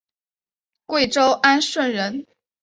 [0.87, 2.25] 贵州安顺人。